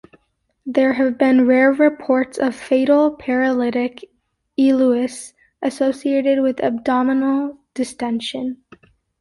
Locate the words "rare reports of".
1.45-2.55